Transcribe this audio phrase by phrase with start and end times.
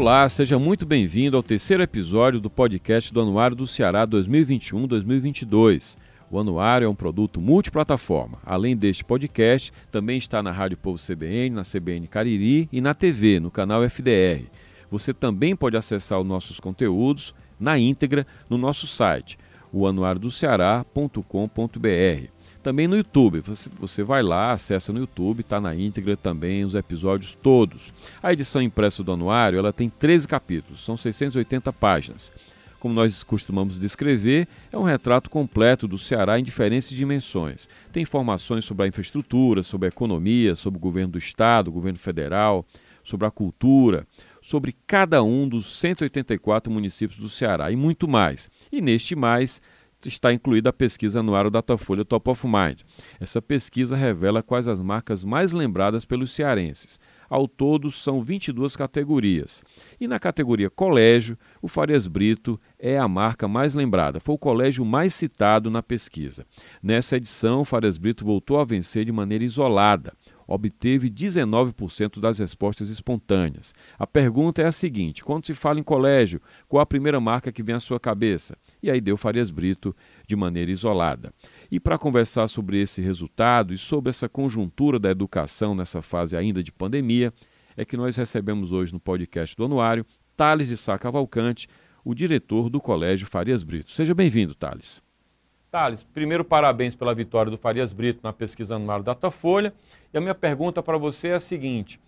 [0.00, 5.98] Olá, seja muito bem-vindo ao terceiro episódio do podcast do Anuário do Ceará 2021-2022.
[6.30, 8.38] O Anuário é um produto multiplataforma.
[8.42, 13.40] Além deste podcast, também está na Rádio Povo CBN, na CBN Cariri e na TV,
[13.40, 14.46] no canal FDR.
[14.90, 19.38] Você também pode acessar os nossos conteúdos na íntegra no nosso site,
[19.70, 22.39] o anuariodoceará.com.br.
[22.62, 26.74] Também no YouTube, você, você vai lá, acessa no YouTube, está na íntegra também os
[26.74, 27.92] episódios todos.
[28.22, 32.30] A edição impressa do anuário ela tem 13 capítulos, são 680 páginas.
[32.78, 37.68] Como nós costumamos descrever, é um retrato completo do Ceará em diferentes dimensões.
[37.92, 42.64] Tem informações sobre a infraestrutura, sobre a economia, sobre o governo do estado, governo federal,
[43.04, 44.06] sobre a cultura,
[44.42, 48.50] sobre cada um dos 184 municípios do Ceará e muito mais.
[48.72, 49.60] E neste mais,
[50.08, 52.80] está incluída a pesquisa anuário Datafolha Top of Mind.
[53.18, 56.98] Essa pesquisa revela quais as marcas mais lembradas pelos cearenses.
[57.28, 59.62] Ao todo, são 22 categorias.
[60.00, 64.18] E na categoria colégio, o Farias Brito é a marca mais lembrada.
[64.18, 66.44] Foi o colégio mais citado na pesquisa.
[66.82, 70.12] Nessa edição, o Farias Brito voltou a vencer de maneira isolada
[70.50, 73.72] obteve 19% das respostas espontâneas.
[73.96, 77.62] A pergunta é a seguinte: quando se fala em colégio, qual a primeira marca que
[77.62, 78.56] vem à sua cabeça?
[78.82, 79.94] E aí deu Farias Brito
[80.26, 81.32] de maneira isolada.
[81.70, 86.62] E para conversar sobre esse resultado e sobre essa conjuntura da educação nessa fase ainda
[86.62, 87.32] de pandemia,
[87.76, 90.04] é que nós recebemos hoje no podcast do Anuário
[90.36, 91.68] Thales de Sá Cavalcante,
[92.04, 93.90] o diretor do Colégio Farias Brito.
[93.90, 95.02] Seja bem-vindo, Thales.
[95.70, 99.72] Thales, primeiro parabéns pela vitória do Farias Brito na pesquisa anual Datafolha.
[100.12, 102.00] E a minha pergunta para você é a seguinte: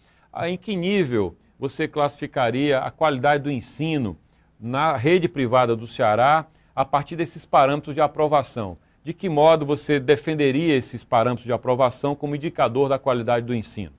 [0.45, 4.19] em que nível você classificaria a qualidade do ensino
[4.59, 8.79] na rede privada do Ceará a partir desses parâmetros de aprovação?
[9.05, 13.93] De que modo você defenderia esses parâmetros de aprovação como indicador da qualidade do ensino?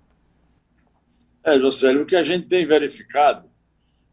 [1.44, 3.50] É, José, o que a gente tem verificado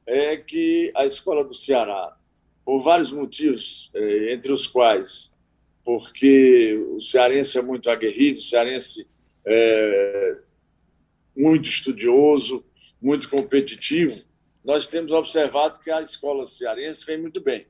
[0.05, 2.17] é que a escola do Ceará,
[2.65, 5.39] por vários motivos, é, entre os quais
[5.85, 9.09] porque o cearense é muito aguerrido, o cearense
[9.45, 10.37] é
[11.37, 12.65] muito estudioso,
[13.03, 14.23] muito competitivo.
[14.65, 17.67] Nós temos observado que a escola cearense vem muito bem.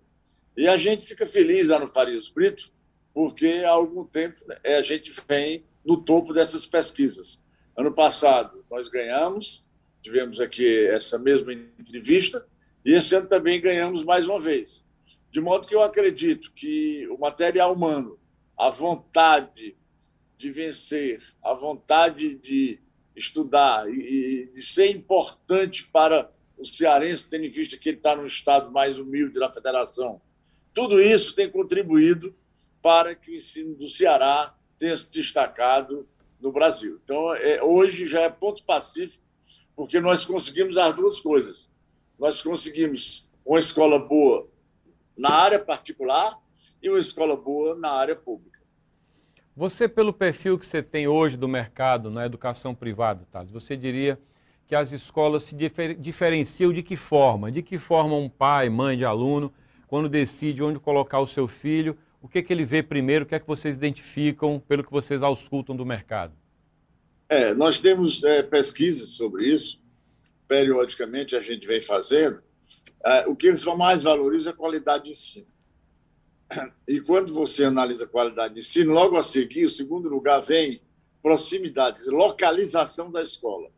[0.61, 2.71] E a gente fica feliz lá no Farias Brito,
[3.15, 7.43] porque há algum tempo né, a gente vem no topo dessas pesquisas.
[7.75, 9.67] Ano passado nós ganhamos,
[10.03, 12.47] tivemos aqui essa mesma entrevista,
[12.85, 14.87] e esse ano também ganhamos mais uma vez.
[15.33, 18.19] De modo que eu acredito que o material humano,
[18.55, 19.75] a vontade
[20.37, 22.79] de vencer, a vontade de
[23.17, 28.27] estudar e de ser importante para o cearense, tendo em vista que ele está no
[28.27, 30.21] estado mais humilde da federação,
[30.73, 32.35] tudo isso tem contribuído
[32.83, 36.09] para que o ensino do Ceará tenha se destacado
[36.41, 36.99] no Brasil.
[37.03, 39.23] Então, é, hoje já é ponto pacífico,
[39.77, 41.71] porque nós conseguimos as duas coisas.
[42.19, 44.49] Nós conseguimos uma escola boa
[45.17, 46.39] na área particular
[46.83, 48.59] e uma escola boa na área pública.
[49.55, 54.19] Você, pelo perfil que você tem hoje do mercado na educação privada, Thales, você diria
[54.67, 57.51] que as escolas se difer diferenciam de que forma?
[57.51, 59.53] De que forma um pai, mãe de aluno,
[59.91, 63.35] quando decide onde colocar o seu filho, o que, que ele vê primeiro, o que
[63.35, 66.33] é que vocês identificam pelo que vocês auscultam do mercado?
[67.29, 69.83] É, nós temos é, pesquisas sobre isso,
[70.47, 72.41] periodicamente a gente vem fazendo,
[73.05, 75.49] é, o que eles mais valorizam é a qualidade de ensino.
[76.87, 80.81] E quando você analisa a qualidade de ensino, logo a seguir, o segundo lugar vem
[81.21, 83.69] proximidade, quer dizer, localização da escola.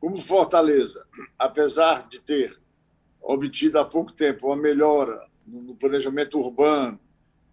[0.00, 1.06] Como Fortaleza,
[1.38, 2.60] apesar de ter
[3.22, 6.98] obtido há pouco tempo uma melhora no planejamento urbano,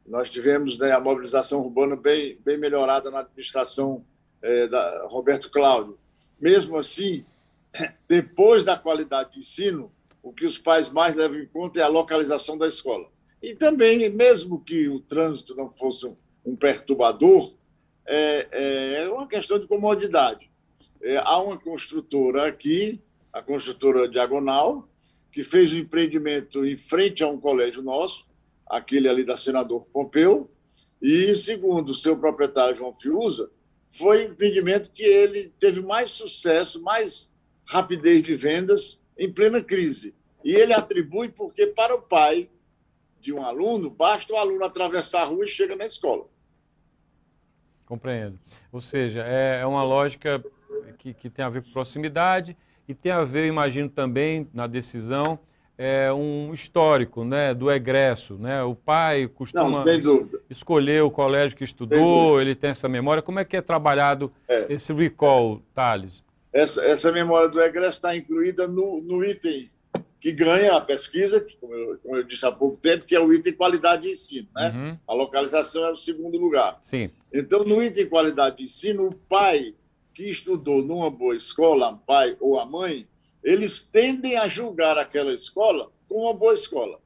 [0.05, 4.03] nós tivemos né, a mobilização urbana bem, bem melhorada na administração
[4.41, 5.97] é, da Roberto Cláudio.
[6.39, 7.23] Mesmo assim,
[8.07, 9.91] depois da qualidade de ensino,
[10.23, 13.09] o que os pais mais levam em conta é a localização da escola.
[13.41, 16.11] E também, mesmo que o trânsito não fosse
[16.45, 17.53] um perturbador,
[18.05, 20.49] é, é uma questão de comodidade.
[21.01, 23.01] É, há uma construtora aqui,
[23.33, 24.87] a construtora Diagonal,
[25.31, 28.27] que fez um empreendimento em frente a um colégio nosso,
[28.67, 30.47] aquele ali da Senador Pompeu,
[31.01, 33.49] e, segundo o seu proprietário João Fiuza,
[33.89, 37.33] foi um empreendimento que ele teve mais sucesso, mais
[37.65, 40.13] rapidez de vendas em plena crise.
[40.43, 42.49] E ele atribui porque, para o pai
[43.19, 46.25] de um aluno, basta o aluno atravessar a rua e chega na escola.
[47.85, 48.39] Compreendo.
[48.71, 50.43] Ou seja, é, é uma lógica
[50.97, 52.55] que, que tem a ver com proximidade
[52.87, 55.39] e tem a ver, imagino também, na decisão,
[55.77, 58.35] é um histórico né, do egresso.
[58.35, 58.61] Né?
[58.63, 63.23] O pai costuma Não, escolher o colégio que estudou, ele tem essa memória.
[63.23, 64.67] Como é que é trabalhado é.
[64.69, 66.23] esse recall, Thales?
[66.53, 69.71] Essa, essa memória do egresso está incluída no, no item
[70.19, 73.19] que ganha a pesquisa, que, como, eu, como eu disse há pouco tempo, que é
[73.19, 74.47] o item qualidade de ensino.
[74.55, 74.69] Né?
[74.69, 74.97] Uhum.
[75.07, 76.79] A localização é o segundo lugar.
[76.83, 77.09] Sim.
[77.33, 79.73] Então, no item qualidade de ensino, o pai
[80.13, 83.07] que estudou numa boa escola, o pai ou a mãe,
[83.43, 86.99] eles tendem a julgar aquela escola como uma boa escola.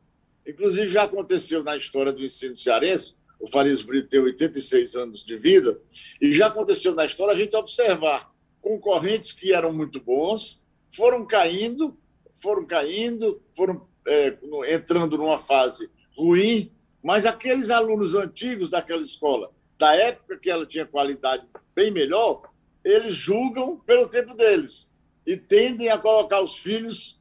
[0.46, 5.38] Inclusive, já aconteceu na história do ensino cearense, o Farias Brito tem 86 anos de
[5.38, 5.80] vida,
[6.22, 11.98] e já aconteceu na história a gente observar concorrentes que eram muito bons, foram caindo,
[12.34, 14.38] foram caindo, foram é,
[14.74, 16.72] entrando numa fase ruim,
[17.04, 22.42] mas aqueles alunos antigos daquela escola, da época que ela tinha qualidade bem melhor,
[22.86, 24.92] eles julgam pelo tempo deles
[25.26, 27.20] e tendem a colocar os filhos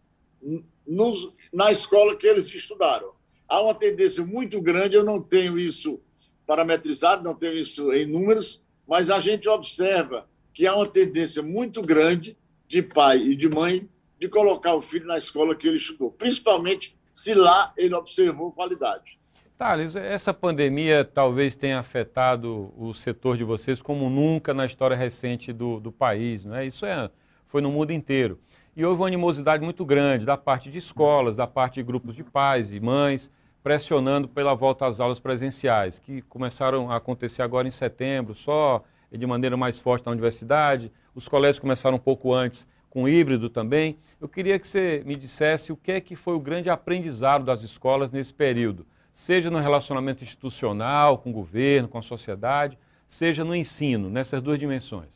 [0.86, 3.12] nos, na escola que eles estudaram.
[3.48, 5.98] Há uma tendência muito grande, eu não tenho isso
[6.46, 11.80] parametrizado, não tenho isso em números, mas a gente observa que há uma tendência muito
[11.80, 12.36] grande
[12.68, 13.88] de pai e de mãe
[14.20, 19.18] de colocar o filho na escola que ele estudou, principalmente se lá ele observou qualidade.
[19.56, 25.52] Thales, essa pandemia talvez tenha afetado o setor de vocês como nunca na história recente
[25.52, 26.66] do, do país, não é?
[26.66, 27.08] Isso é,
[27.46, 28.40] foi no mundo inteiro.
[28.76, 32.24] E houve uma animosidade muito grande da parte de escolas, da parte de grupos de
[32.24, 33.30] pais e mães,
[33.62, 39.24] pressionando pela volta às aulas presenciais, que começaram a acontecer agora em setembro, só de
[39.24, 40.90] maneira mais forte na universidade.
[41.14, 43.98] Os colégios começaram um pouco antes com híbrido também.
[44.20, 47.62] Eu queria que você me dissesse o que é que foi o grande aprendizado das
[47.62, 52.76] escolas nesse período, seja no relacionamento institucional, com o governo, com a sociedade,
[53.08, 55.08] seja no ensino, nessas duas dimensões.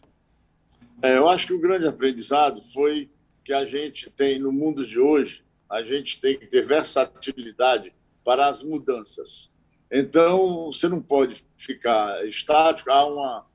[1.03, 3.11] É, eu acho que o grande aprendizado foi
[3.45, 7.93] que a gente tem no mundo de hoje, a gente tem que ter versatilidade
[8.25, 9.53] para as mudanças.
[9.91, 12.91] Então, você não pode ficar estático.
[12.91, 13.47] Há uma,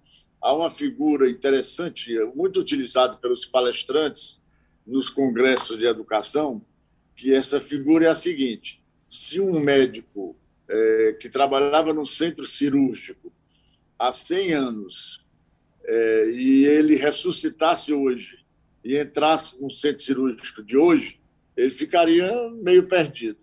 [0.42, 4.42] há uma figura interessante, muito utilizada pelos palestrantes
[4.86, 6.62] nos congressos de educação,
[7.16, 8.83] que essa figura é a seguinte:
[9.14, 10.36] se um médico
[10.68, 13.32] é, que trabalhava no centro cirúrgico
[13.98, 15.24] há 100 anos
[15.86, 18.44] é, e ele ressuscitasse hoje
[18.84, 21.20] e entrasse no centro cirúrgico de hoje,
[21.56, 23.38] ele ficaria meio perdido.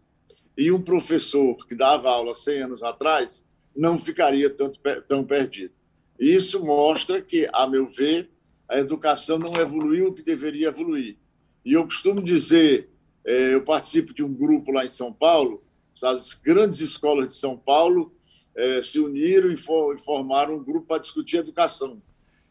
[0.59, 5.73] E um professor que dava aula 100 anos atrás não ficaria tanto, tão perdido.
[6.19, 8.29] Isso mostra que, a meu ver,
[8.69, 11.17] a educação não evoluiu o que deveria evoluir.
[11.65, 12.90] E eu costumo dizer,
[13.25, 15.63] eu participo de um grupo lá em São Paulo,
[16.03, 18.15] as grandes escolas de São Paulo
[18.55, 19.57] é, se uniram e
[19.99, 22.03] formaram um grupo para discutir educação.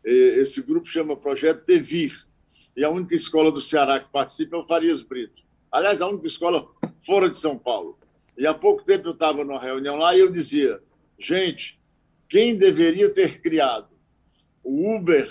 [0.03, 2.25] Esse grupo chama Projeto Devir,
[2.75, 5.41] e a única escola do Ceará que participa é o Farias Brito.
[5.71, 6.67] Aliás, a única escola
[6.97, 7.97] fora de São Paulo.
[8.37, 10.81] E há pouco tempo eu estava numa reunião lá e eu dizia:
[11.17, 11.77] gente,
[12.27, 13.89] quem deveria ter criado
[14.63, 15.29] o Uber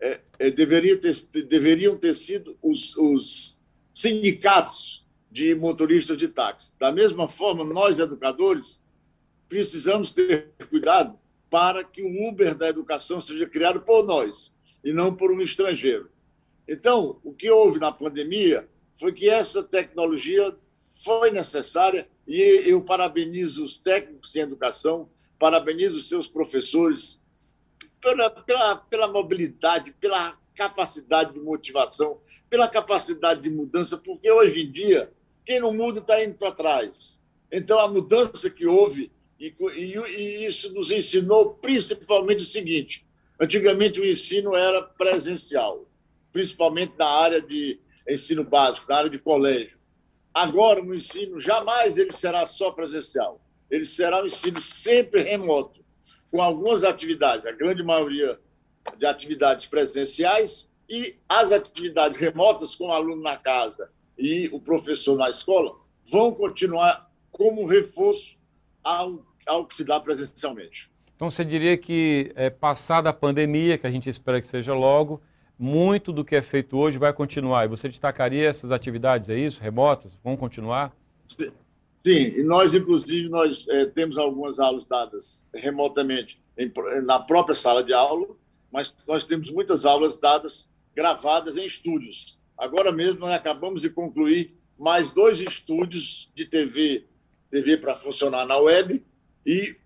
[0.00, 1.14] é, é, deveria ter,
[1.46, 3.60] deveriam ter sido os, os
[3.94, 6.74] sindicatos de motoristas de táxi.
[6.78, 8.84] Da mesma forma, nós, educadores,
[9.48, 11.18] precisamos ter cuidado
[11.48, 14.52] para que o Uber da educação seja criado por nós
[14.82, 16.10] e não por um estrangeiro.
[16.66, 23.62] Então, o que houve na pandemia foi que essa tecnologia foi necessária e eu parabenizo
[23.62, 27.22] os técnicos em educação, parabenizo os seus professores
[28.00, 32.20] pela, pela, pela mobilidade, pela capacidade de motivação,
[32.54, 35.10] pela capacidade de mudança, porque hoje em dia
[35.44, 37.20] quem não muda está indo para trás.
[37.50, 43.04] Então, a mudança que houve, e, e, e isso nos ensinou principalmente o seguinte:
[43.40, 45.84] antigamente o ensino era presencial
[46.32, 49.78] principalmente na área de ensino básico, na área de colégio.
[50.32, 53.40] Agora, no ensino, jamais ele será só presencial.
[53.68, 55.84] Ele será um ensino sempre remoto,
[56.30, 58.38] com algumas atividades, a grande maioria
[58.96, 65.16] de atividades presenciais e as atividades remotas, com o aluno na casa e o professor
[65.16, 65.76] na escola,
[66.10, 68.36] vão continuar como reforço
[68.82, 70.90] ao, ao que se dá presencialmente.
[71.16, 75.22] Então, você diria que, é, passada a pandemia, que a gente espera que seja logo,
[75.58, 77.64] muito do que é feito hoje vai continuar.
[77.64, 79.62] E você destacaria essas atividades, é isso?
[79.62, 80.18] Remotas?
[80.22, 80.94] Vão continuar?
[81.26, 81.50] Sim,
[82.00, 82.34] Sim.
[82.36, 86.70] e nós, inclusive, nós é, temos algumas aulas dadas remotamente em,
[87.04, 88.26] na própria sala de aula,
[88.70, 92.38] mas nós temos muitas aulas dadas gravadas em estúdios.
[92.56, 97.06] Agora mesmo nós acabamos de concluir mais dois estúdios de TV,
[97.50, 99.04] TV para funcionar na web,
[99.46, 99.76] e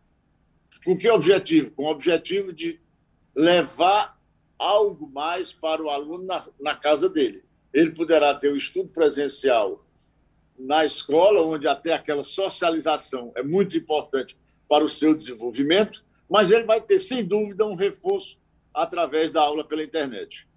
[0.84, 1.70] com que objetivo?
[1.72, 2.80] Com o objetivo de
[3.34, 4.18] levar
[4.58, 7.44] algo mais para o aluno na, na casa dele.
[7.72, 9.84] Ele poderá ter o estudo presencial
[10.58, 14.36] na escola, onde até aquela socialização é muito importante
[14.68, 18.38] para o seu desenvolvimento, mas ele vai ter, sem dúvida, um reforço
[18.74, 20.48] através da aula pela internet.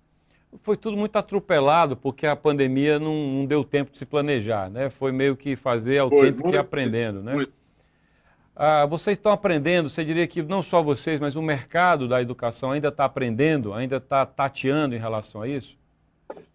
[0.61, 4.89] Foi tudo muito atropelado, porque a pandemia não, não deu tempo de se planejar, né?
[4.89, 7.33] Foi meio que fazer ao Foi, tempo muito, que aprendendo, né?
[7.33, 7.53] Muito.
[8.55, 12.71] Ah, vocês estão aprendendo, você diria que não só vocês, mas o mercado da educação
[12.71, 15.77] ainda está aprendendo, ainda está tateando em relação a isso?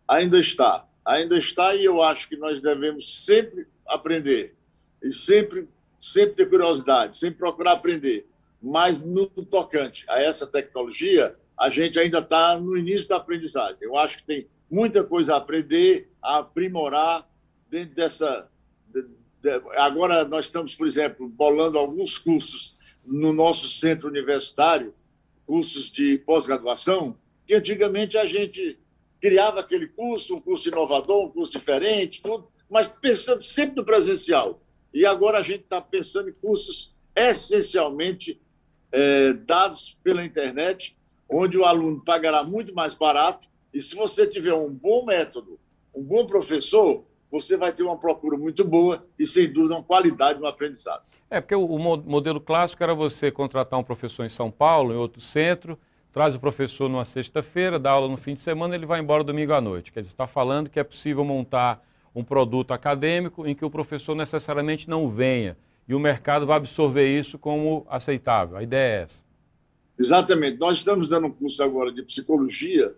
[0.07, 4.55] Ainda está, ainda está e eu acho que nós devemos sempre aprender
[5.03, 8.29] e sempre, sempre ter curiosidade, sempre procurar aprender.
[8.63, 13.79] Mas no tocante a essa tecnologia, a gente ainda está no início da aprendizagem.
[13.81, 17.29] Eu acho que tem muita coisa a aprender, a aprimorar
[17.71, 18.49] dentro dessa.
[19.77, 24.93] Agora, nós estamos, por exemplo, bolando alguns cursos no nosso centro universitário,
[25.47, 28.79] cursos de pós-graduação, que antigamente a gente
[29.21, 34.61] criava aquele curso, um curso inovador, um curso diferente, tudo, mas pensando sempre no presencial.
[34.93, 38.41] E agora a gente está pensando em cursos essencialmente
[38.91, 40.97] é, dados pela internet,
[41.29, 43.47] onde o aluno pagará muito mais barato.
[43.73, 45.59] E se você tiver um bom método,
[45.95, 50.41] um bom professor, você vai ter uma procura muito boa e, sem dúvida, uma qualidade
[50.41, 51.03] no aprendizado.
[51.29, 55.21] É, porque o modelo clássico era você contratar um professor em São Paulo, em outro
[55.21, 55.77] centro,
[56.13, 59.53] traz o professor numa sexta-feira, dá aula no fim de semana, ele vai embora domingo
[59.53, 59.91] à noite.
[59.91, 64.15] Quer dizer, está falando que é possível montar um produto acadêmico em que o professor
[64.15, 65.57] necessariamente não venha
[65.87, 68.57] e o mercado vai absorver isso como aceitável.
[68.57, 69.26] A ideia é essa.
[69.99, 70.59] Exatamente.
[70.59, 72.95] Nós estamos dando um curso agora de psicologia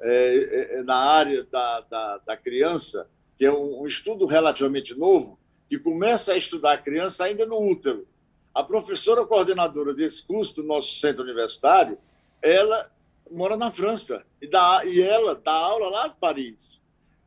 [0.00, 4.96] é, é, é, na área da, da, da, criança, que é um, um, estudo relativamente
[4.96, 5.38] novo,
[5.68, 8.06] que começa a estudar a criança ainda no útero.
[8.54, 11.98] A professora coordenadora desse curso do nosso centro universitário,
[12.40, 12.90] ela
[13.30, 16.80] mora na França e, dá, e ela dá aula lá de Paris.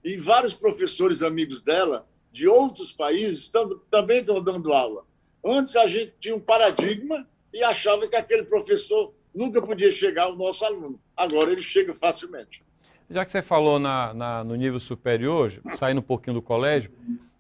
[0.04, 3.52] E vários professores amigos dela, de outros países,
[3.90, 5.06] também estão dando aula.
[5.44, 10.36] Antes a gente tinha um paradigma e achava que aquele professor nunca podia chegar ao
[10.36, 11.00] nosso aluno.
[11.16, 12.64] Agora ele chega facilmente.
[13.10, 16.92] Já que você falou na, na, no nível superior, saindo um pouquinho do colégio,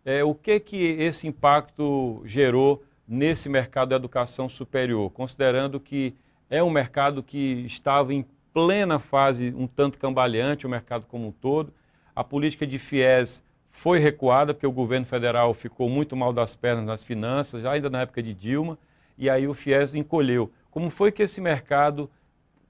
[0.03, 6.15] é, o que que esse impacto gerou nesse mercado da educação superior, considerando que
[6.49, 11.31] é um mercado que estava em plena fase um tanto cambaleante, o mercado como um
[11.31, 11.73] todo.
[12.13, 16.85] A política de FIES foi recuada, porque o governo federal ficou muito mal das pernas
[16.85, 18.77] nas finanças, ainda na época de Dilma
[19.21, 20.51] e aí o FIES encolheu.
[20.71, 22.09] Como foi que esse mercado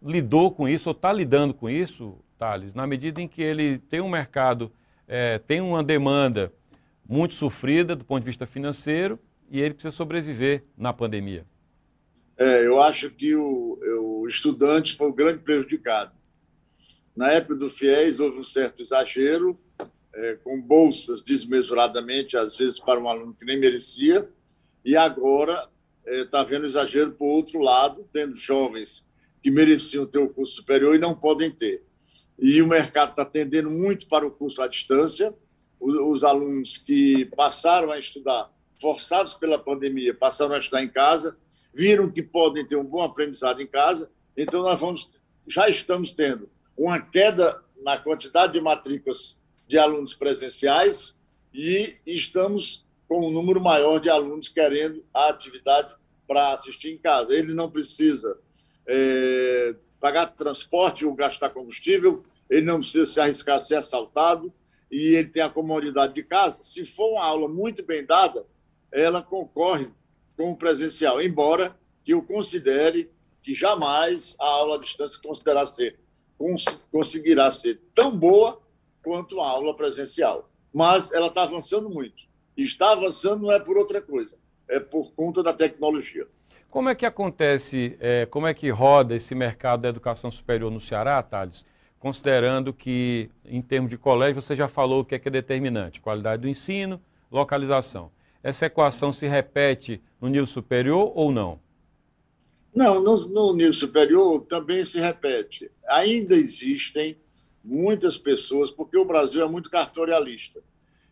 [0.04, 4.02] lidou com isso, ou está lidando com isso, Thales, na medida em que ele tem
[4.02, 4.70] um mercado,
[5.08, 6.52] é, tem uma demanda
[7.08, 9.18] muito sofrida do ponto de vista financeiro
[9.50, 11.46] e ele precisa sobreviver na pandemia?
[12.36, 16.12] É, eu acho que o, o estudante foi o grande prejudicado.
[17.16, 19.58] Na época do FIES houve um certo exagero,
[20.14, 24.28] é, com bolsas desmesuradamente, às vezes para um aluno que nem merecia,
[24.84, 25.71] e agora
[26.06, 29.08] está é, vendo exagero por outro lado, tendo jovens
[29.42, 31.84] que mereciam ter o curso superior e não podem ter.
[32.40, 35.34] E o mercado está tendendo muito para o curso à distância.
[35.80, 41.38] Os alunos que passaram a estudar, forçados pela pandemia, passaram a estudar em casa,
[41.74, 44.12] viram que podem ter um bom aprendizado em casa.
[44.38, 45.10] Então, nós vamos,
[45.48, 51.20] já estamos tendo uma queda na quantidade de matrículas de alunos presenciais
[51.54, 55.94] e estamos com um número maior de alunos querendo a atividade
[56.26, 57.34] para assistir em casa.
[57.34, 58.40] Ele não precisa
[58.88, 64.54] é, pagar transporte ou gastar combustível, ele não precisa se arriscar a ser assaltado
[64.90, 66.64] e ele tem a comodidade de casa.
[66.64, 68.46] Se for uma aula muito bem dada,
[68.90, 69.90] ela concorre
[70.38, 73.12] com o presencial, embora que eu considere
[73.44, 76.00] que jamais a aula à distância considerará ser,
[76.38, 78.62] cons conseguirá ser tão boa
[79.04, 80.50] quanto a aula presencial.
[80.74, 85.42] Mas ela está avançando muito está avançando não é por outra coisa, é por conta
[85.42, 86.28] da tecnologia.
[86.70, 90.80] Como é que acontece, é, como é que roda esse mercado da educação superior no
[90.80, 91.66] Ceará, Thales?
[92.00, 96.00] Considerando que, em termos de colégio, você já falou o que é, que é determinante:
[96.00, 98.10] qualidade do ensino, localização.
[98.42, 101.60] Essa equação se repete no nível superior ou não?
[102.74, 105.70] Não, no, no nível superior também se repete.
[105.88, 107.18] Ainda existem
[107.64, 110.64] muitas pessoas, porque o Brasil é muito cartorialista.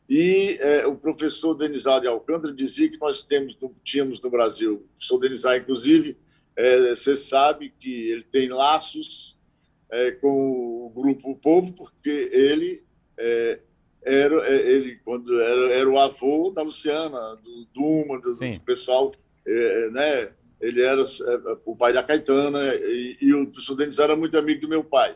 [0.10, 4.80] E é, o professor Denizar de Alcântara dizia que nós temos, tínhamos no Brasil, o
[4.80, 6.18] professor Denizar, inclusive,
[6.56, 9.38] é, você sabe que ele tem laços
[9.92, 12.84] é, com o Grupo o Povo, porque ele
[13.18, 13.60] é,
[14.02, 19.12] era, é, ele, quando era, era o avô da Luciana, do Duma, do, do pessoal,
[19.46, 20.32] é, né?
[20.60, 21.04] ele era
[21.66, 25.16] o pai da Caetana, e, e o professor Denizar era muito amigo do meu pai.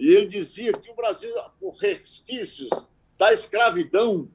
[0.00, 2.70] E ele dizia que o Brasil, por resquícios
[3.22, 4.28] da escravidão,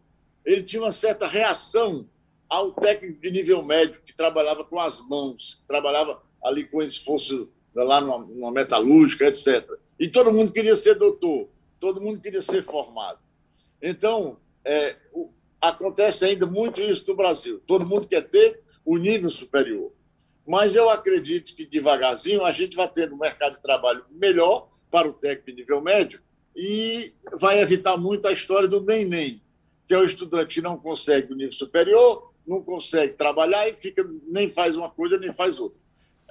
[0.45, 2.07] ele tinha uma certa reação
[2.47, 7.49] ao técnico de nível médio que trabalhava com as mãos, que trabalhava ali com esforço
[7.75, 9.77] lá numa, numa metalúrgica, etc.
[9.99, 11.49] E todo mundo queria ser doutor.
[11.81, 13.19] todo mundo queria ser formado.
[13.81, 17.61] Então, é, o, acontece ainda muito isso no Brasil.
[17.67, 19.91] Todo mundo quer ter o nível superior.
[20.47, 25.09] Mas eu acredito que devagarzinho a gente vai ter um mercado de trabalho melhor para
[25.09, 26.21] o técnico de nível médio
[26.57, 29.39] e vai evitar muito a história do nem-nem,
[29.85, 34.03] que é o estudante que não consegue o nível superior, não consegue trabalhar e fica
[34.27, 35.77] nem faz uma coisa nem faz outra.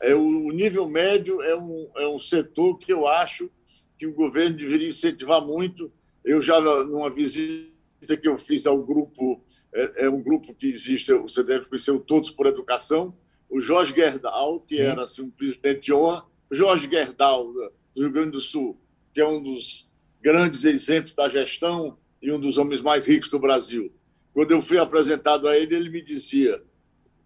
[0.03, 3.49] É, o nível médio é um, é um setor que eu acho
[3.97, 5.93] que o governo deveria incentivar muito.
[6.25, 9.41] Eu já, numa visita que eu fiz ao grupo,
[9.73, 13.15] é, é um grupo que existe, você deve conhecer o Todos por Educação,
[13.49, 17.53] o Jorge Gerdau, que era assim, um presidente de honra, Jorge Gerdau,
[17.95, 18.77] do Rio Grande do Sul,
[19.15, 19.86] que é um dos
[20.27, 23.93] grandes exemplos da gestão e um dos homens mais ricos do Brasil.
[24.35, 26.61] Quando eu fui apresentado a ele, ele me dizia: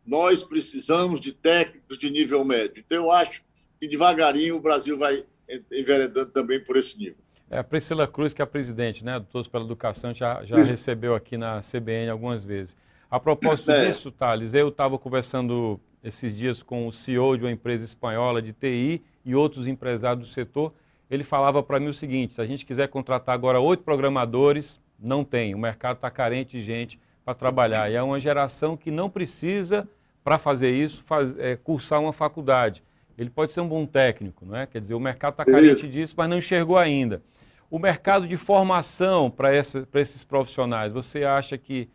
[0.06, 2.82] nós precisamos de técnicos de nível médio.
[2.84, 3.42] Então, eu acho
[3.80, 5.24] que devagarinho o Brasil vai
[5.72, 7.16] enveredando também por esse nível.
[7.48, 10.62] É, a Priscila Cruz, que é a presidente né, do Todos pela Educação, já, já
[10.62, 12.76] recebeu aqui na CBN algumas vezes.
[13.10, 13.86] A propósito é.
[13.86, 18.52] disso, Thales, eu estava conversando esses dias com o CEO de uma empresa espanhola de
[18.52, 20.72] TI e outros empresários do setor.
[21.10, 25.24] Ele falava para mim o seguinte: se a gente quiser contratar agora oito programadores, não
[25.24, 25.54] tem.
[25.54, 27.90] O mercado está carente de gente para trabalhar.
[27.90, 29.88] E é uma geração que não precisa,
[30.22, 32.82] para fazer isso, faz, é, cursar uma faculdade.
[33.18, 34.66] Ele pode ser um bom técnico, não é?
[34.66, 37.22] Quer dizer, o mercado está carente disso, mas não enxergou ainda.
[37.70, 41.88] O mercado de formação para esses profissionais, você acha que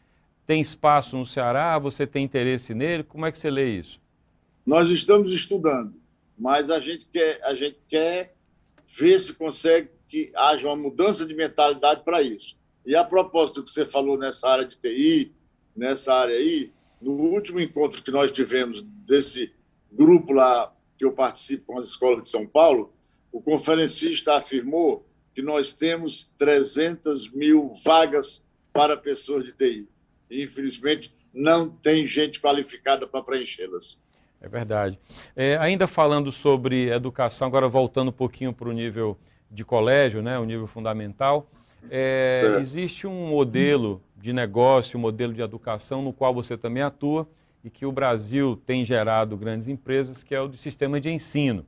[0.46, 1.78] tem espaço no Ceará?
[1.80, 3.04] Você tem interesse nele?
[3.04, 4.00] Como é que você lê isso?
[4.66, 5.96] Nós estamos estudando,
[6.38, 8.35] mas a gente quer, a gente quer
[8.88, 12.58] ver se consegue que haja uma mudança de mentalidade para isso.
[12.86, 15.34] E a propósito do que você falou nessa área de TI,
[15.76, 19.52] nessa área aí, no último encontro que nós tivemos desse
[19.92, 22.94] grupo lá que eu participo com as escolas de São Paulo,
[23.32, 29.90] o conferencista afirmou que nós temos 300 mil vagas para pessoas de TI.
[30.30, 34.00] E, infelizmente, não tem gente qualificada para preenchê-las.
[34.46, 35.00] É verdade.
[35.36, 39.18] É, ainda falando sobre educação, agora voltando um pouquinho para o nível
[39.50, 41.50] de colégio, né, o nível fundamental,
[41.90, 47.28] é, existe um modelo de negócio, um modelo de educação no qual você também atua
[47.64, 51.66] e que o Brasil tem gerado grandes empresas, que é o do sistema de ensino.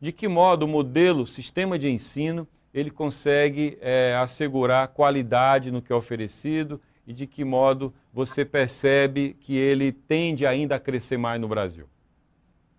[0.00, 5.92] De que modo o modelo sistema de ensino ele consegue é, assegurar qualidade no que
[5.92, 11.40] é oferecido e de que modo você percebe que ele tende ainda a crescer mais
[11.40, 11.86] no Brasil?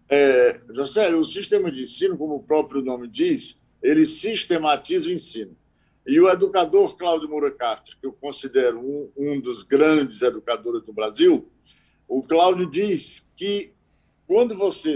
[0.10, 5.56] É, José, o sistema de ensino, como o próprio nome diz, ele sistematiza o ensino.
[6.06, 10.92] E o educador Cláudio Moura Castro, que eu considero um, um dos grandes educadores do
[10.92, 11.48] Brasil,
[12.08, 13.72] o Cláudio diz que
[14.26, 14.96] quando você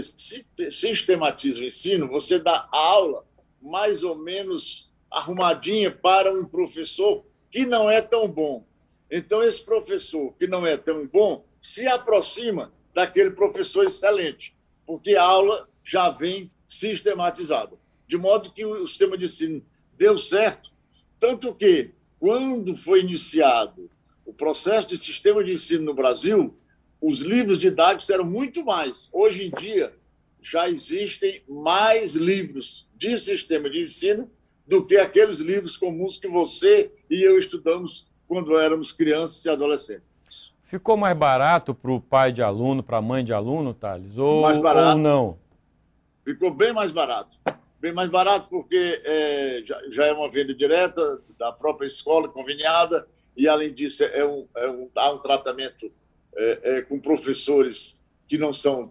[0.70, 3.24] sistematiza o ensino, você dá aula
[3.60, 8.66] mais ou menos arrumadinha para um professor que não é tão bom.
[9.10, 14.54] Então, esse professor que não é tão bom se aproxima daquele professor excelente,
[14.86, 17.76] porque a aula já vem sistematizada.
[18.06, 19.64] De modo que o sistema de ensino
[19.96, 20.70] deu certo,
[21.18, 23.90] tanto que, quando foi iniciado
[24.24, 26.56] o processo de sistema de ensino no Brasil,
[27.00, 29.10] os livros didáticos eram muito mais.
[29.12, 29.94] Hoje em dia,
[30.40, 34.30] já existem mais livros de sistema de ensino
[34.66, 40.13] do que aqueles livros comuns que você e eu estudamos quando éramos crianças e adolescentes.
[40.74, 44.18] Ficou mais barato para o pai de aluno, para a mãe de aluno, Thales?
[44.18, 44.96] Ou, mais barato.
[44.96, 45.38] ou não?
[46.24, 47.38] Ficou bem mais barato
[47.84, 53.06] bem mais barato porque é, já, já, é uma venda direta da própria escola, conveniada,
[53.36, 55.92] e além disso é um, é um, há um tratamento
[56.34, 58.90] é, é, com professores que não são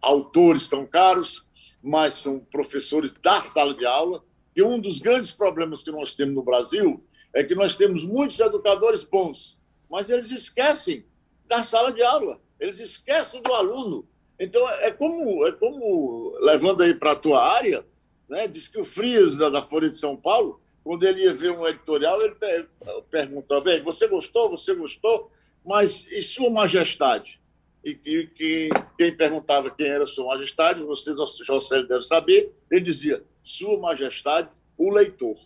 [0.00, 1.46] autores tão caros,
[1.82, 4.24] mas são professores da sala de aula.
[4.56, 7.04] E um dos grandes problemas que nós temos no Brasil
[7.34, 11.04] é que nós temos muitos educadores bons, mas eles esquecem
[11.46, 14.06] da sala de aula, eles esquecem do aluno.
[14.38, 17.84] Então, é como, é como levando aí para a tua área,
[18.28, 18.48] né?
[18.48, 21.66] Diz que o Frias, da, da Folha de São Paulo, quando ele ia ver um
[21.66, 22.68] editorial, ele per
[23.10, 24.50] perguntou: bem, você gostou?
[24.50, 25.30] Você gostou?
[25.64, 27.40] Mas e Sua Majestade?
[27.84, 33.22] E, e que quem perguntava quem era Sua Majestade, vocês, José, devem saber, ele dizia:
[33.42, 35.36] Sua Majestade, o leitor.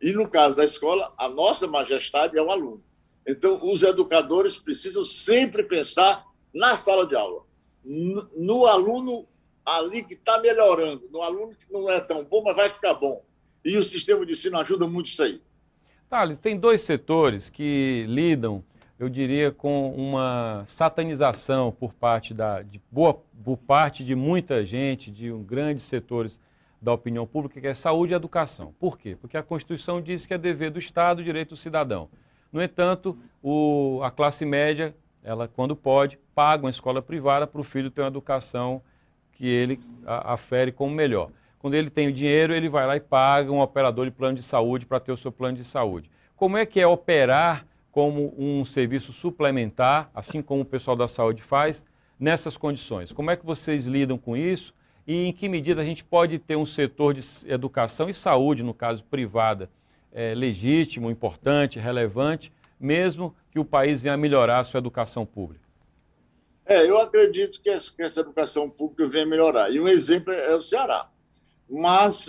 [0.00, 2.82] E no caso da escola, a nossa majestade é o aluno.
[3.26, 7.42] Então, os educadores precisam sempre pensar na sala de aula,
[7.84, 9.26] no aluno
[9.64, 13.24] ali que está melhorando, no aluno que não é tão bom, mas vai ficar bom.
[13.64, 15.42] E o sistema de ensino ajuda muito isso aí.
[16.08, 18.64] Thales, tem dois setores que lidam,
[18.96, 25.10] eu diria, com uma satanização por parte da de boa por parte de muita gente,
[25.10, 26.40] de um, grandes setores
[26.80, 28.72] da opinião pública, que é saúde e educação.
[28.78, 29.16] Por quê?
[29.20, 32.08] Porque a Constituição diz que é dever do Estado, direito do cidadão.
[32.56, 37.64] No entanto, o, a classe média, ela, quando pode, paga uma escola privada para o
[37.64, 38.80] filho ter uma educação
[39.30, 41.30] que ele afere como melhor.
[41.58, 44.42] Quando ele tem o dinheiro, ele vai lá e paga um operador de plano de
[44.42, 46.10] saúde para ter o seu plano de saúde.
[46.34, 51.42] Como é que é operar como um serviço suplementar, assim como o pessoal da saúde
[51.42, 51.84] faz,
[52.18, 53.12] nessas condições?
[53.12, 54.72] Como é que vocês lidam com isso?
[55.06, 58.72] E em que medida a gente pode ter um setor de educação e saúde, no
[58.72, 59.68] caso privada,
[60.12, 65.66] é, legítimo, importante, relevante, mesmo que o país venha a melhorar a sua educação pública?
[66.64, 69.70] É, eu acredito que essa, educação pública venha melhorar.
[69.70, 71.08] E um exemplo é o Ceará.
[71.68, 72.26] Mas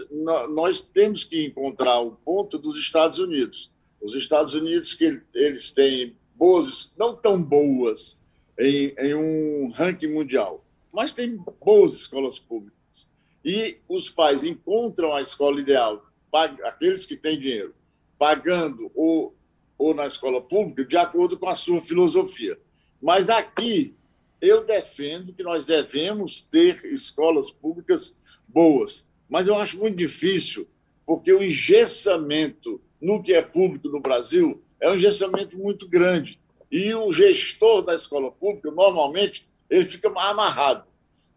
[0.49, 3.71] nós temos que encontrar o ponto dos Estados Unidos.
[4.01, 8.19] Os Estados Unidos, que eles têm boas, não tão boas
[8.59, 10.63] em, em um ranking mundial,
[10.93, 13.09] mas tem boas escolas públicas.
[13.43, 16.03] E os pais encontram a escola ideal,
[16.43, 17.73] aqueles que têm dinheiro,
[18.17, 19.35] pagando ou,
[19.77, 22.57] ou na escola pública, de acordo com a sua filosofia.
[23.01, 23.95] Mas aqui,
[24.41, 29.07] eu defendo que nós devemos ter escolas públicas boas.
[29.29, 30.67] Mas eu acho muito difícil,
[31.05, 36.39] porque o engessamento no que é público no Brasil é um engessamento muito grande.
[36.71, 40.85] E o gestor da escola pública, normalmente, ele fica amarrado.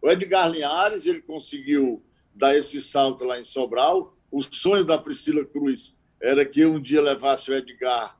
[0.01, 2.01] O Edgar Linhares, ele conseguiu
[2.33, 4.13] dar esse salto lá em Sobral.
[4.31, 8.17] O sonho da Priscila Cruz era que um dia levasse o Edgar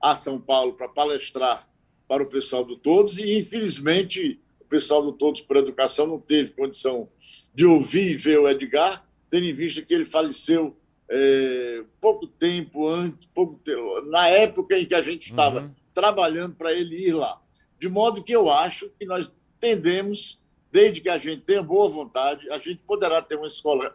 [0.00, 1.66] a São Paulo para palestrar
[2.06, 6.52] para o pessoal do Todos, e infelizmente o pessoal do Todos por Educação não teve
[6.52, 7.08] condição
[7.54, 10.76] de ouvir e ver o Edgar, tendo em vista que ele faleceu
[11.08, 15.70] é, pouco tempo antes, pouco tempo, na época em que a gente estava uhum.
[15.94, 17.40] trabalhando para ele ir lá.
[17.78, 20.38] De modo que eu acho que nós tendemos,
[20.70, 23.92] desde que a gente tenha boa vontade, a gente poderá ter uma escola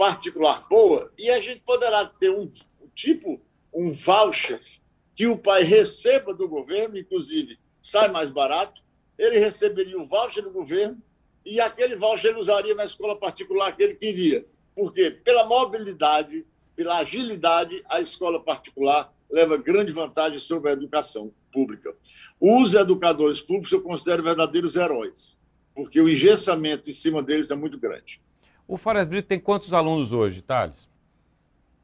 [0.00, 2.48] particular boa e a gente poderá ter um
[2.94, 3.38] tipo,
[3.70, 4.58] um voucher
[5.14, 8.82] que o pai receba do governo, inclusive sai mais barato,
[9.18, 10.96] ele receberia o voucher do governo
[11.44, 14.46] e aquele voucher ele usaria na escola particular que ele queria.
[14.74, 21.94] Porque pela mobilidade, pela agilidade, a escola particular leva grande vantagem sobre a educação pública.
[22.40, 25.36] Os educadores públicos eu considero verdadeiros heróis,
[25.74, 28.18] porque o engessamento em cima deles é muito grande.
[28.70, 30.88] O Fares Brito tem quantos alunos hoje, Thales?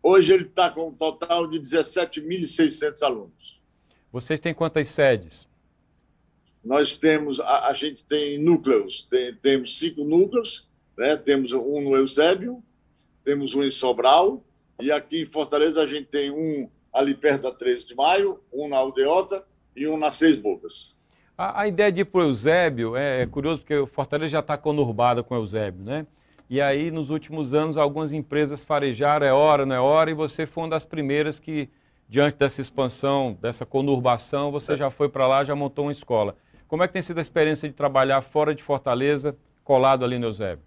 [0.01, 3.61] Hoje ele está com um total de 17.600 alunos.
[4.13, 5.49] Vocês têm quantas sedes?
[6.65, 11.17] Nós temos, a, a gente tem núcleos, tem, temos cinco núcleos, né?
[11.17, 12.63] temos um no Eusébio,
[13.25, 14.45] temos um em Sobral,
[14.81, 18.69] e aqui em Fortaleza a gente tem um ali perto da 13 de maio, um
[18.69, 19.45] na Aldeota
[19.75, 20.95] e um na Seis Bocas.
[21.37, 24.57] A, a ideia de ir para o Eusébio é, é, curioso, porque Fortaleza já está
[24.57, 26.07] conurbada com o Eusébio, né?
[26.49, 30.47] E aí, nos últimos anos, algumas empresas farejaram, é hora, não é hora, e você
[30.47, 31.69] foi uma das primeiras que,
[32.09, 36.37] diante dessa expansão, dessa conurbação, você já foi para lá, já montou uma escola.
[36.69, 40.27] Como é que tem sido a experiência de trabalhar fora de Fortaleza, colado ali no
[40.27, 40.65] Eusébio?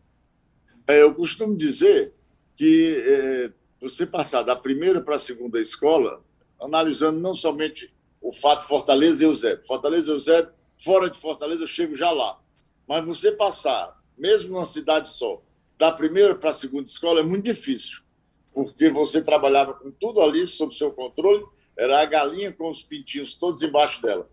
[0.86, 2.14] É, eu costumo dizer
[2.58, 6.22] que é, você passar da primeira para a segunda escola,
[6.62, 9.66] analisando não somente o fato Fortaleza e Eusébio.
[9.66, 12.38] Fortaleza e Eusébio, fora de Fortaleza, eu chego já lá.
[12.86, 15.42] Mas você passar, mesmo numa cidade só,
[15.80, 18.02] da primeira para a segunda escola é muito difícil,
[18.54, 21.46] porque você trabalhava com tudo ali sob seu controle,
[21.78, 24.30] era a galinha com os pintinhos todos embaixo dela.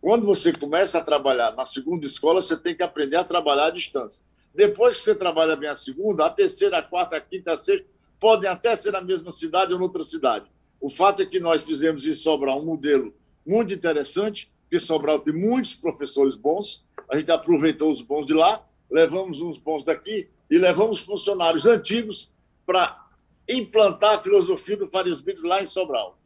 [0.00, 3.70] Quando você começa a trabalhar na segunda escola, você tem que aprender a trabalhar à
[3.70, 4.24] distância.
[4.52, 7.86] Depois que você trabalha bem a segunda, a terceira, a quarta, a quinta, a sexta,
[8.18, 10.50] podem até ser na mesma cidade ou noutra cidade.
[10.80, 13.14] O fato é que nós fizemos em Sobral um modelo
[13.46, 18.66] muito interessante, porque Sobral tem muitos professores bons, a gente aproveitou os bons de lá,
[18.90, 22.32] levamos uns bons daqui e levamos funcionários antigos
[22.66, 23.08] para
[23.48, 26.18] implantar a filosofia do Farias Brito lá em Sobral.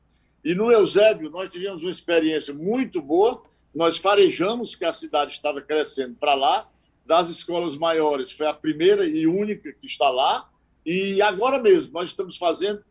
[0.44, 3.42] E no Eusébio, nós tivemos uma experiência muito boa,
[3.74, 6.68] nós farejamos que a cidade estava crescendo para lá,
[7.04, 10.48] das escolas maiores, foi a primeira e única que está lá.
[10.86, 12.82] E agora mesmo, nós estamos fazendo,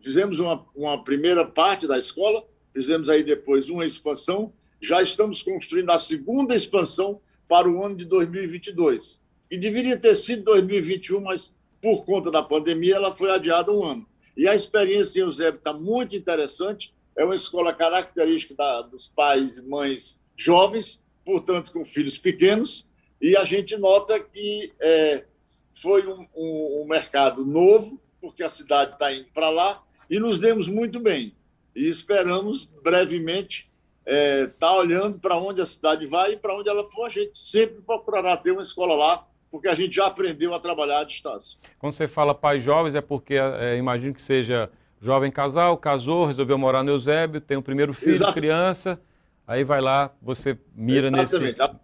[0.00, 5.90] fizemos uma, uma primeira parte da escola, fizemos aí depois uma expansão, já estamos construindo
[5.90, 9.21] a segunda expansão para o ano de 2022.
[9.52, 14.08] E deveria ter sido 2021, mas por conta da pandemia ela foi adiada um ano.
[14.34, 19.58] E a experiência em Eusébio está muito interessante, é uma escola característica da, dos pais
[19.58, 22.88] e mães jovens, portanto com filhos pequenos,
[23.20, 25.26] e a gente nota que é,
[25.70, 30.38] foi um, um, um, mercado novo, porque a cidade está indo para lá, e nos
[30.38, 31.36] demos muito bem.
[31.76, 33.70] E esperamos brevemente
[34.06, 37.10] estar é, tá olhando para onde a cidade vai e para onde ela for, a
[37.10, 41.04] gente sempre procurará ter uma escola lá porque a gente já aprendeu a trabalhar à
[41.04, 41.58] distância.
[41.78, 46.56] Quando você fala pais jovens, é porque é, imagino que seja jovem casal, casou, resolveu
[46.56, 48.32] morar no Eusébio, tem o primeiro filho, Exato.
[48.32, 48.98] criança,
[49.46, 51.38] aí vai lá, você mira nesse,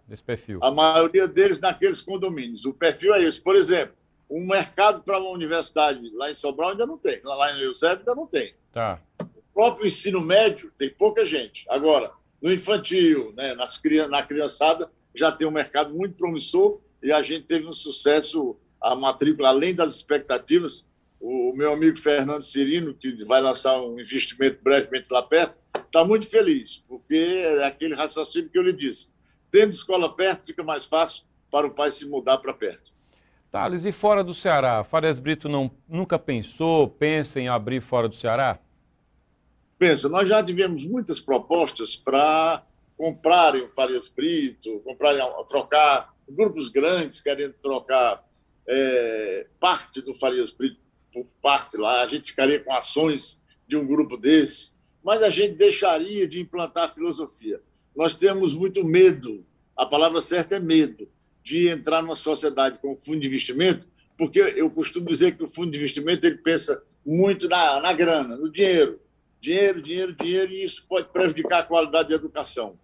[0.07, 0.59] nesse perfil.
[0.63, 2.65] A maioria deles naqueles condomínios.
[2.65, 3.39] O perfil é esse.
[3.39, 3.93] Por exemplo,
[4.27, 8.15] um mercado para uma universidade lá em Sobral ainda não tem, lá em Eusébio ainda
[8.15, 8.55] não tem.
[8.71, 8.99] Tá.
[9.21, 11.67] O próprio ensino médio tem pouca gente.
[11.69, 13.79] Agora, no infantil, né, nas,
[14.09, 18.95] na criançada, já tem um mercado muito promissor e a gente teve um sucesso, a
[18.95, 20.87] matrícula, além das expectativas.
[21.19, 26.25] O meu amigo Fernando Cirino, que vai lançar um investimento brevemente lá perto, está muito
[26.25, 29.09] feliz, porque é aquele raciocínio que eu lhe disse.
[29.51, 32.93] Tendo escola perto, fica mais fácil para o pai se mudar para perto.
[33.51, 34.83] Thales, e fora do Ceará?
[34.83, 38.59] Farias Brito não, nunca pensou, pensa em abrir fora do Ceará?
[39.77, 42.63] Pensa, nós já tivemos muitas propostas para
[42.95, 48.23] comprarem o Farias Brito, comprarem, trocar, grupos grandes querendo trocar
[48.67, 50.79] é, parte do Farias Brito
[51.11, 54.71] por parte lá, a gente ficaria com ações de um grupo desse,
[55.03, 57.61] mas a gente deixaria de implantar a filosofia.
[57.95, 61.09] Nós temos muito medo, a palavra certa é medo,
[61.43, 63.87] de entrar numa sociedade com fundo de investimento,
[64.17, 68.37] porque eu costumo dizer que o fundo de investimento ele pensa muito na, na grana,
[68.37, 68.99] no dinheiro.
[69.39, 72.77] Dinheiro, dinheiro, dinheiro, e isso pode prejudicar a qualidade da educação.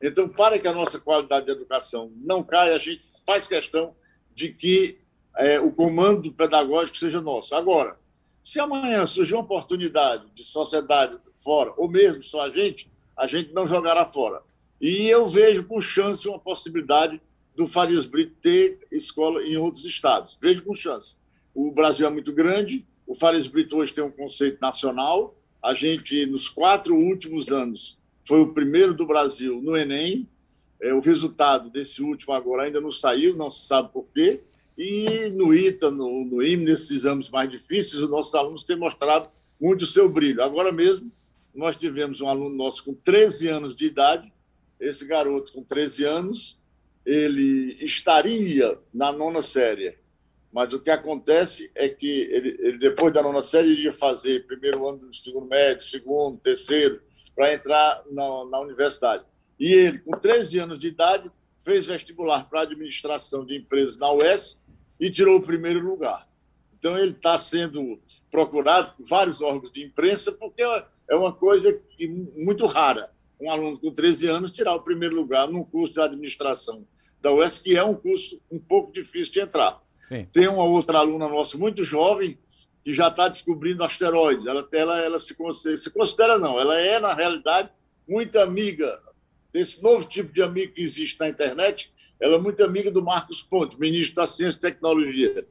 [0.00, 3.94] Então, para que a nossa qualidade de educação não caia, a gente faz questão
[4.34, 4.98] de que
[5.36, 7.54] é, o comando pedagógico seja nosso.
[7.54, 7.98] Agora,
[8.42, 13.52] se amanhã surgir uma oportunidade de sociedade fora, ou mesmo só a gente, a gente
[13.52, 14.42] não jogará fora.
[14.80, 17.20] E eu vejo com chance uma possibilidade
[17.56, 20.38] do Farias Brito ter escola em outros estados.
[20.40, 21.16] Vejo com chance.
[21.52, 25.34] O Brasil é muito grande, o Farias Brito hoje tem um conceito nacional.
[25.60, 27.97] A gente, nos quatro últimos anos,
[28.28, 30.28] foi o primeiro do Brasil no Enem.
[30.82, 34.42] É, o resultado desse último agora ainda não saiu, não se sabe por quê.
[34.76, 39.30] E no ITA, no, no IME, nesses exames mais difíceis, os nossos alunos têm mostrado
[39.58, 40.42] muito o seu brilho.
[40.42, 41.10] Agora mesmo,
[41.54, 44.30] nós tivemos um aluno nosso com 13 anos de idade.
[44.78, 46.60] Esse garoto, com 13 anos,
[47.06, 49.96] ele estaria na nona série.
[50.52, 54.86] Mas o que acontece é que ele, ele depois da nona série, iria fazer primeiro
[54.86, 57.07] ano do segundo médio, segundo, terceiro,
[57.38, 59.22] para entrar na, na universidade.
[59.60, 64.60] E ele, com 13 anos de idade, fez vestibular para administração de empresas na UES
[64.98, 66.28] e tirou o primeiro lugar.
[66.76, 70.64] Então, ele está sendo procurado por vários órgãos de imprensa, porque
[71.08, 71.80] é uma coisa
[72.44, 73.08] muito rara.
[73.40, 76.84] Um aluno com 13 anos tirar o primeiro lugar num curso de administração
[77.22, 79.80] da UES, que é um curso um pouco difícil de entrar.
[80.08, 80.26] Sim.
[80.32, 82.36] Tem uma outra aluna nossa muito jovem
[82.84, 84.46] que já está descobrindo asteroides.
[84.46, 87.70] Ela, ela, ela se, considera, se considera, não, ela é, na realidade,
[88.08, 89.00] muito amiga
[89.52, 91.92] desse novo tipo de amigo que existe na internet.
[92.20, 95.46] Ela é muito amiga do Marcos Ponte, ministro da Ciência e Tecnologia.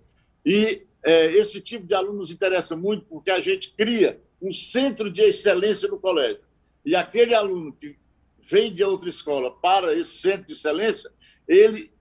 [0.45, 5.11] E é, esse tipo de aluno nos interessa muito porque a gente cria um centro
[5.11, 6.41] de excelência no colégio.
[6.85, 7.97] E aquele aluno que
[8.39, 11.11] vem de outra escola para esse centro de excelência,
[11.47, 11.91] ele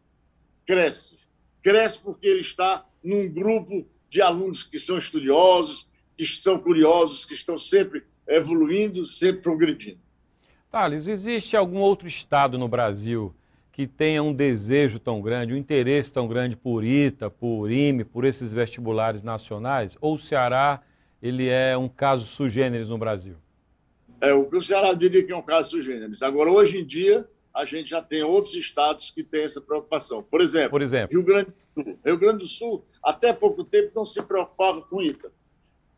[0.64, 1.16] cresce.
[1.62, 7.34] Cresce porque ele está num grupo de alunos que são estudiosos, que estão curiosos, que
[7.34, 9.98] estão sempre evoluindo, sempre progredindo.
[10.70, 13.34] Thales, existe algum outro estado no Brasil
[13.70, 18.24] que tenha um desejo tão grande, um interesse tão grande por ITA, por IME, por
[18.24, 19.96] esses vestibulares nacionais?
[20.00, 20.80] Ou o Ceará
[21.22, 23.36] ele é um caso sui generis no Brasil?
[24.20, 26.22] É, o Ceará diria que é um caso sui generis.
[26.22, 30.22] Agora, hoje em dia, a gente já tem outros estados que têm essa preocupação.
[30.22, 31.14] Por exemplo, Por exemplo.
[31.14, 31.98] Rio Grande do Sul.
[32.04, 35.32] Rio Grande do Sul, até pouco tempo, não se preocupava com ITA.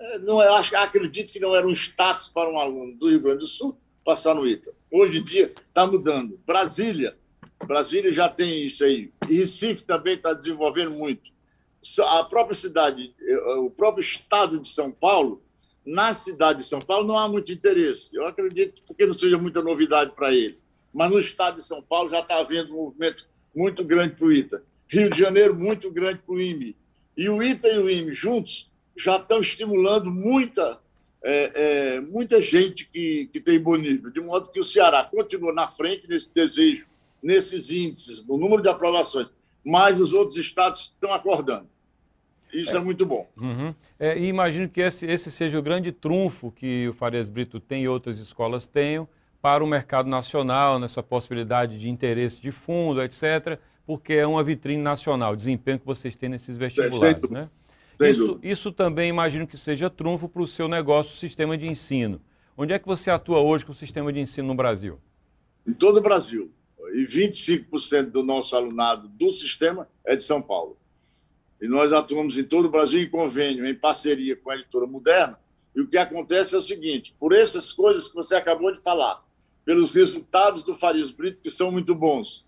[0.01, 3.21] É, não, eu acho, acredito que não era um status para um aluno do Rio
[3.21, 4.73] Grande do Sul passar no ITA.
[4.90, 6.40] Hoje em dia está mudando.
[6.47, 7.16] Brasília,
[7.66, 9.12] Brasília já tem isso aí.
[9.29, 11.31] E Recife também está desenvolvendo muito.
[12.07, 15.42] A própria cidade, eh, o próprio estado de São Paulo,
[15.85, 18.14] na cidade de São Paulo não há muito interesse.
[18.14, 20.59] Eu acredito porque não seja muita novidade para ele
[20.92, 24.33] mas no estado de São Paulo já está havendo um movimento muito grande para o
[24.33, 24.62] ITA.
[24.88, 26.77] Rio de Janeiro, muito grande para o IME.
[27.19, 30.79] E o ITA e o IME juntos já estão estimulando muita,
[31.21, 31.53] é,
[31.97, 35.67] é, muita gente que, que tem bom nível, de modo que o Ceará continua na
[35.67, 36.87] frente nesse desejo,
[37.21, 39.27] nesses índices, no número de aprovações,
[39.67, 41.67] mas os outros estados estão acordando.
[42.53, 43.29] Isso é, é muito bom.
[43.37, 43.75] Uhum.
[43.99, 47.83] É, e imagino que esse, esse seja o grande trunfo que o Farias Brito tem
[47.83, 49.09] e outras escolas tenham,
[49.43, 54.83] para o mercado nacional, nessa possibilidade de interesse de fundo, etc., porque é uma vitrine
[54.83, 57.22] nacional, o desempenho que vocês têm nesses vestibulares.
[57.31, 57.48] Né?
[57.98, 62.20] Isso, isso também imagino que seja trunfo para o seu negócio, o sistema de ensino.
[62.55, 65.01] Onde é que você atua hoje com o sistema de ensino no Brasil?
[65.66, 66.53] Em todo o Brasil.
[66.92, 70.77] E 25% do nosso alunado do sistema é de São Paulo.
[71.59, 75.40] e nós atuamos em todo o Brasil em convênio, em parceria com a editora Moderna.
[75.74, 79.24] E o que acontece é o seguinte: por essas coisas que você acabou de falar,
[79.64, 82.46] pelos resultados do Farias Brito, que são muito bons,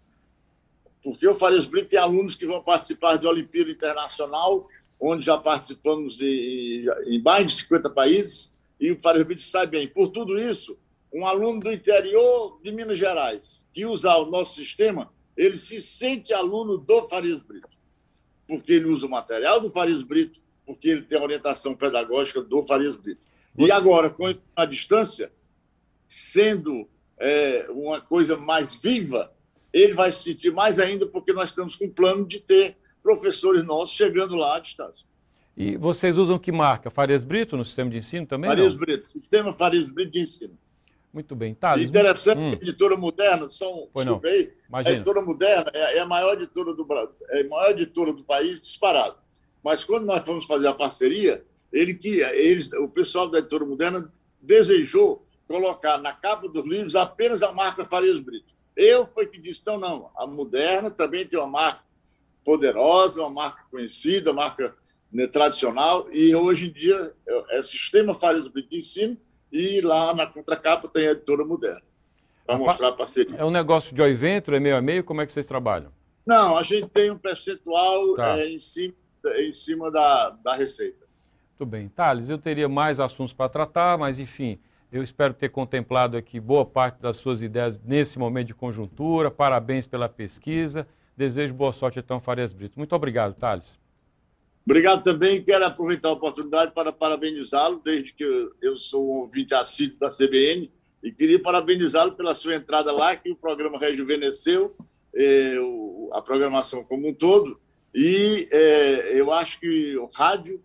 [1.02, 6.20] porque o Farias Brito tem alunos que vão participar de Olimpíada Internacional, onde já participamos
[6.20, 9.88] em, em mais de 50 países, e o Farias Brito sai bem.
[9.88, 10.78] Por tudo isso,
[11.12, 16.32] um aluno do interior de Minas Gerais que usar o nosso sistema, ele se sente
[16.32, 17.80] aluno do Farias Brito
[18.50, 22.60] porque ele usa o material do Farias Brito, porque ele tem a orientação pedagógica do
[22.64, 23.20] Farias Brito.
[23.56, 24.24] E agora, com
[24.56, 25.30] a distância,
[26.08, 29.32] sendo é, uma coisa mais viva,
[29.72, 33.64] ele vai se sentir mais ainda, porque nós estamos com o plano de ter professores
[33.64, 35.08] nossos chegando lá à distância.
[35.56, 36.90] E vocês usam que marca?
[36.90, 38.50] Farias Brito no sistema de ensino também?
[38.50, 38.80] Farias não?
[38.80, 40.56] Brito, sistema Farias Brito de ensino.
[41.12, 41.54] Muito bem.
[41.54, 42.50] Thales, Interessante hum.
[42.52, 43.88] a editora moderna, são,
[44.24, 46.86] aí, a editora moderna é, é, a maior editora do
[47.30, 49.16] é a maior editora do país disparado.
[49.62, 54.10] Mas quando nós fomos fazer a parceria, ele que eles, o pessoal da editora moderna
[54.40, 58.54] desejou colocar na capa dos livros apenas a marca Farias Brito.
[58.76, 61.82] Eu foi que disse, não, não, a moderna também tem uma marca
[62.44, 64.74] poderosa, uma marca conhecida, uma marca
[65.12, 69.16] né, tradicional, e hoje em dia é, é sistema Farias Brito de ensino,
[69.52, 71.82] e lá na contracapa tem a editora moderna,
[72.46, 73.36] para mostrar a parceria.
[73.36, 75.04] É um negócio de venture, é meio a meio?
[75.04, 75.92] Como é que vocês trabalham?
[76.24, 78.38] Não, a gente tem um percentual tá.
[78.38, 78.94] é, em cima,
[79.36, 81.04] em cima da, da receita.
[81.58, 81.88] Muito bem.
[81.88, 84.58] Thales, eu teria mais assuntos para tratar, mas enfim,
[84.92, 89.30] eu espero ter contemplado aqui boa parte das suas ideias nesse momento de conjuntura.
[89.30, 90.86] Parabéns pela pesquisa.
[91.16, 92.78] Desejo boa sorte, então, Farias Brito.
[92.78, 93.78] Muito obrigado, Thales.
[94.64, 95.42] Obrigado também.
[95.42, 98.24] Quero aproveitar a oportunidade para parabenizá-lo, desde que
[98.60, 100.70] eu sou um ouvinte assíduo da CBN,
[101.02, 104.74] e queria parabenizá-lo pela sua entrada lá, que o programa rejuvenesceu
[105.14, 105.56] eh,
[106.12, 107.60] a programação como um todo.
[107.94, 110.62] E eh, eu acho que o rádio,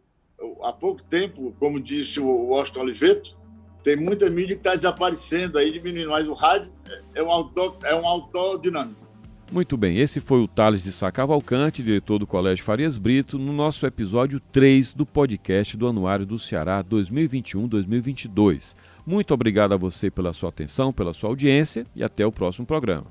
[0.61, 3.44] há pouco tempo, como disse o Washington Oliveto,
[3.86, 6.71] tem muita mídia que está desaparecendo aí, diminuindo, mas o rádio
[7.13, 9.06] é um autor, é um autor dinâmico.
[9.52, 13.54] Muito bem, esse foi o Thales de Sá Cavalcante, diretor do Colégio Farias Brito, no
[13.54, 18.74] nosso episódio 3 do podcast do Anuário do Ceará 2021-2022.
[19.06, 23.06] Muito obrigado a você pela sua atenção, pela sua audiência e até o próximo programa.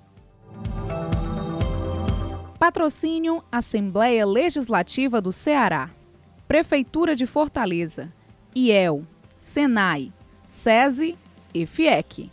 [2.58, 5.88] Patrocínio Assembleia Legislativa do Ceará,
[6.48, 8.12] Prefeitura de Fortaleza,
[8.56, 9.04] IEL,
[9.38, 10.12] SENAI,
[10.54, 11.18] SESI
[11.52, 12.30] e FIEC.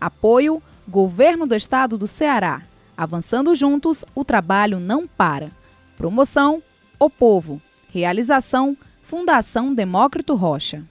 [0.00, 2.62] Apoio Governo do Estado do Ceará.
[2.96, 5.50] Avançando juntos, o trabalho não para.
[5.96, 6.62] Promoção:
[6.98, 7.60] O Povo.
[7.92, 10.84] Realização: Fundação Demócrito Rocha.